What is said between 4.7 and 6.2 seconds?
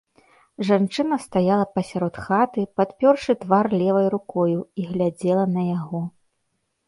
і глядзела на яго.